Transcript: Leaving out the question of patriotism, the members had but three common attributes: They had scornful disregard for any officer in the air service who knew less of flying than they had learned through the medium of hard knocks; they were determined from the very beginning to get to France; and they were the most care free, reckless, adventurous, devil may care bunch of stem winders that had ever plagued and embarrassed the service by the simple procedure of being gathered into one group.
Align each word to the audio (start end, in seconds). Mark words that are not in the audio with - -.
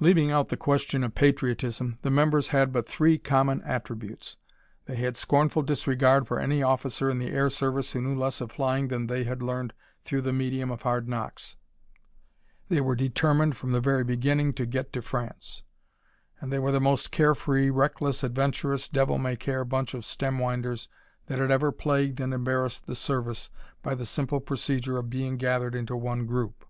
Leaving 0.00 0.28
out 0.28 0.48
the 0.48 0.56
question 0.56 1.04
of 1.04 1.14
patriotism, 1.14 1.96
the 2.02 2.10
members 2.10 2.48
had 2.48 2.72
but 2.72 2.84
three 2.88 3.16
common 3.16 3.62
attributes: 3.62 4.36
They 4.86 4.96
had 4.96 5.16
scornful 5.16 5.62
disregard 5.62 6.26
for 6.26 6.40
any 6.40 6.64
officer 6.64 7.08
in 7.08 7.20
the 7.20 7.30
air 7.30 7.48
service 7.48 7.92
who 7.92 8.00
knew 8.00 8.16
less 8.18 8.40
of 8.40 8.50
flying 8.50 8.88
than 8.88 9.06
they 9.06 9.22
had 9.22 9.40
learned 9.40 9.72
through 10.04 10.22
the 10.22 10.32
medium 10.32 10.72
of 10.72 10.82
hard 10.82 11.08
knocks; 11.08 11.54
they 12.68 12.80
were 12.80 12.96
determined 12.96 13.56
from 13.56 13.70
the 13.70 13.80
very 13.80 14.02
beginning 14.02 14.52
to 14.54 14.66
get 14.66 14.92
to 14.94 15.00
France; 15.00 15.62
and 16.40 16.52
they 16.52 16.58
were 16.58 16.72
the 16.72 16.80
most 16.80 17.12
care 17.12 17.32
free, 17.36 17.70
reckless, 17.70 18.24
adventurous, 18.24 18.88
devil 18.88 19.16
may 19.16 19.36
care 19.36 19.64
bunch 19.64 19.94
of 19.94 20.04
stem 20.04 20.40
winders 20.40 20.88
that 21.26 21.38
had 21.38 21.52
ever 21.52 21.70
plagued 21.70 22.18
and 22.18 22.34
embarrassed 22.34 22.88
the 22.88 22.96
service 22.96 23.48
by 23.80 23.94
the 23.94 24.06
simple 24.06 24.40
procedure 24.40 24.96
of 24.96 25.08
being 25.08 25.36
gathered 25.36 25.76
into 25.76 25.94
one 25.96 26.26
group. 26.26 26.64